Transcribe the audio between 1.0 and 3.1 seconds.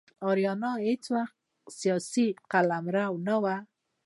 وخت سیاسي قلمرو